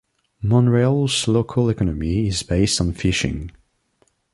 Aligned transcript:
Monreal's 0.41 1.27
local 1.27 1.69
economy 1.69 2.25
is 2.27 2.41
based 2.41 2.81
on 2.81 2.91
fishing. 2.91 3.51